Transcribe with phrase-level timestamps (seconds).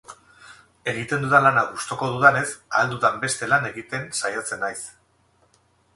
[0.93, 4.79] Egiten dudan lana gustoko dudanez, ahal dudan beste lan egiten saiatzen naiz.